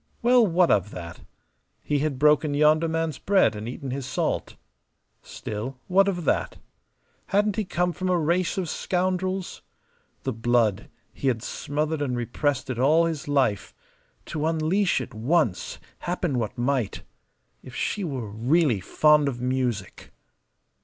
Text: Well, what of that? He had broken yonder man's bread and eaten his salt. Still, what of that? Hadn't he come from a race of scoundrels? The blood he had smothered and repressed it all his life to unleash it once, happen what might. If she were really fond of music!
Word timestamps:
Well, 0.23 0.47
what 0.47 0.71
of 0.71 0.89
that? 0.89 1.21
He 1.83 1.99
had 1.99 2.17
broken 2.17 2.55
yonder 2.55 2.87
man's 2.87 3.19
bread 3.19 3.55
and 3.55 3.69
eaten 3.69 3.91
his 3.91 4.07
salt. 4.07 4.55
Still, 5.21 5.77
what 5.85 6.07
of 6.07 6.25
that? 6.25 6.57
Hadn't 7.27 7.55
he 7.55 7.65
come 7.65 7.93
from 7.93 8.09
a 8.09 8.17
race 8.17 8.57
of 8.57 8.67
scoundrels? 8.67 9.61
The 10.23 10.33
blood 10.33 10.89
he 11.13 11.27
had 11.27 11.43
smothered 11.43 12.01
and 12.01 12.17
repressed 12.17 12.71
it 12.71 12.79
all 12.79 13.05
his 13.05 13.27
life 13.27 13.75
to 14.25 14.47
unleash 14.47 15.01
it 15.01 15.13
once, 15.13 15.77
happen 15.99 16.39
what 16.39 16.57
might. 16.57 17.03
If 17.61 17.75
she 17.75 18.03
were 18.03 18.27
really 18.27 18.79
fond 18.79 19.27
of 19.27 19.39
music! 19.39 20.11